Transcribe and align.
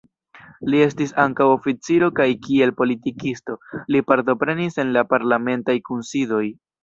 Li 0.73 0.79
estis 0.85 1.11
ankaŭ 1.23 1.45
oficiro 1.57 2.07
kaj 2.19 2.27
kiel 2.47 2.73
politikisto, 2.79 3.57
li 3.95 4.03
partoprenis 4.13 4.83
en 4.85 4.95
la 4.99 5.07
parlamentaj 5.15 5.77
kunsidoj. 5.91 6.43